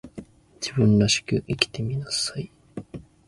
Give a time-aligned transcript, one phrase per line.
[0.59, 2.51] 自分らしく生きてみなさい